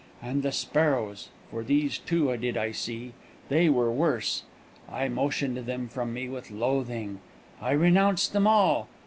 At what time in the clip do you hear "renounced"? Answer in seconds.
7.73-8.33